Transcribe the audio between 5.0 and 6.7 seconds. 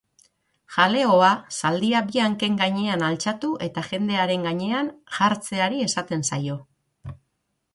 jartzeari esaten zaio.